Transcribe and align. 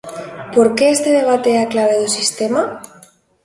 ¿Por 0.53 0.67
que 0.75 0.85
este 0.95 1.09
debate 1.19 1.49
é 1.55 1.59
a 1.61 1.69
clave 1.73 1.95
do 2.01 2.09
sistema? 2.17 2.61